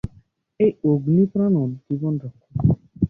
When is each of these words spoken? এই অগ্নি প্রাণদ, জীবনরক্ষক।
এই 0.59 0.71
অগ্নি 0.83 1.23
প্রাণদ, 1.33 1.71
জীবনরক্ষক। 1.87 2.49